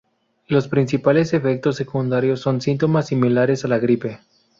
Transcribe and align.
Los 0.47 0.67
principales 0.67 1.31
efectos 1.31 1.75
secundarios 1.75 2.39
son 2.39 2.59
síntomas 2.59 3.05
similares 3.05 3.65
a 3.65 3.67
la 3.67 3.77
gripe. 3.77 4.19